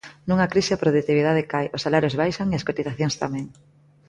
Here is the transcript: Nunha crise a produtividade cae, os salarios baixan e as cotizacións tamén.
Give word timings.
Nunha 0.27 0.49
crise 0.51 0.71
a 0.73 0.81
produtividade 0.83 1.47
cae, 1.51 1.67
os 1.75 1.83
salarios 1.85 2.17
baixan 2.21 2.47
e 2.49 2.55
as 2.59 2.65
cotizacións 2.69 3.15
tamén. 3.23 3.45